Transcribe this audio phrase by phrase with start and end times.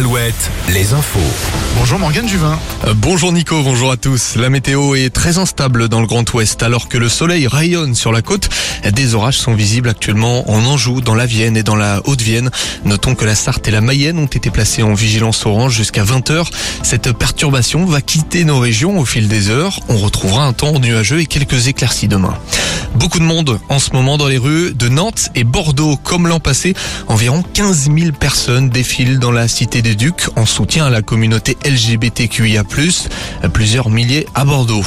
[0.00, 1.18] Alouette, les infos.
[1.76, 2.58] Bonjour Morgane Juvin.
[2.86, 4.36] Euh, Bonjour Nico, bonjour à tous.
[4.36, 8.10] La météo est très instable dans le Grand Ouest alors que le soleil rayonne sur
[8.10, 8.48] la côte.
[8.90, 12.50] Des orages sont visibles actuellement en Anjou, dans la Vienne et dans la Haute-Vienne.
[12.86, 16.46] Notons que la Sarthe et la Mayenne ont été placées en vigilance orange jusqu'à 20h.
[16.82, 19.80] Cette perturbation va quitter nos régions au fil des heures.
[19.90, 22.38] On retrouvera un temps nuageux et quelques éclaircies demain.
[22.94, 25.96] Beaucoup de monde en ce moment dans les rues de Nantes et Bordeaux.
[26.02, 26.74] Comme l'an passé,
[27.06, 29.89] environ 15 000 personnes défilent dans la Cité des
[30.36, 32.62] En soutien à la communauté LGBTQIA+,
[33.52, 34.84] plusieurs milliers à Bordeaux.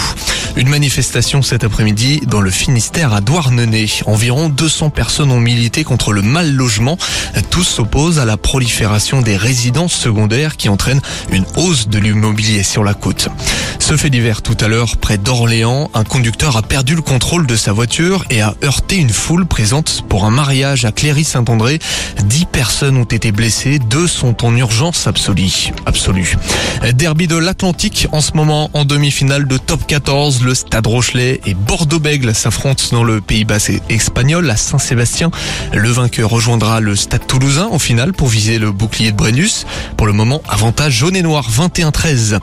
[0.55, 3.89] Une manifestation cet après-midi dans le Finistère à Douarnenez.
[4.05, 6.97] Environ 200 personnes ont milité contre le mal logement.
[7.49, 12.83] Tous s'opposent à la prolifération des résidences secondaires qui entraîne une hausse de l'immobilier sur
[12.83, 13.29] la côte.
[13.79, 17.55] Ce fait divers tout à l'heure près d'Orléans, un conducteur a perdu le contrôle de
[17.55, 21.79] sa voiture et a heurté une foule présente pour un mariage à Cléry-Saint-André.
[22.25, 25.73] Dix personnes ont été blessées, deux sont en urgence absolue.
[25.85, 26.37] absolue.
[26.93, 30.42] Derby de l'Atlantique en ce moment en demi-finale de top 14.
[30.43, 35.31] Le Stade Rochelet et Bordeaux-Bègle s'affrontent dans le Pays Basque espagnol à Saint-Sébastien.
[35.73, 39.65] Le vainqueur rejoindra le Stade Toulousain en finale pour viser le bouclier de Brennus.
[39.95, 42.39] Pour le moment, avantage jaune et noir 21-13.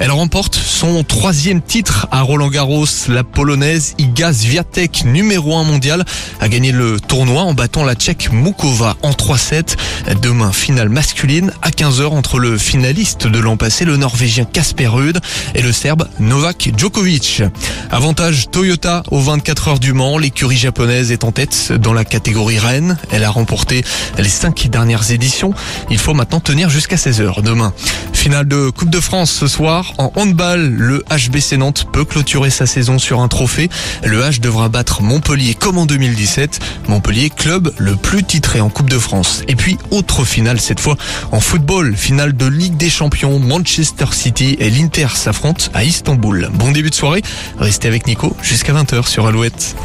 [0.00, 2.86] Elle remporte son troisième titre à Roland Garros.
[3.08, 6.04] La polonaise Iga Swiatek, numéro 1 mondial,
[6.40, 9.76] a gagné le tournoi en battant la tchèque Mukova en 3-7.
[10.20, 15.20] Demain, finale masculine à 15h entre le finaliste de l'an passé, le norvégien Kasper Ruud,
[15.54, 17.43] et le serbe Novak Djokovic.
[17.90, 20.18] Avantage Toyota aux 24 heures du Mans.
[20.18, 22.98] L'écurie japonaise est en tête dans la catégorie Rennes.
[23.10, 23.84] Elle a remporté
[24.18, 25.52] les cinq dernières éditions.
[25.90, 27.72] Il faut maintenant tenir jusqu'à 16h demain
[28.24, 29.92] finale de Coupe de France ce soir.
[29.98, 33.68] En handball, le HBC Nantes peut clôturer sa saison sur un trophée.
[34.02, 36.58] Le H devra battre Montpellier comme en 2017.
[36.88, 39.42] Montpellier, club le plus titré en Coupe de France.
[39.46, 40.96] Et puis, autre finale cette fois
[41.32, 41.94] en football.
[41.98, 43.38] Finale de Ligue des Champions.
[43.38, 46.48] Manchester City et l'Inter s'affrontent à Istanbul.
[46.54, 47.20] Bon début de soirée.
[47.58, 49.76] Restez avec Nico jusqu'à 20h sur Alouette.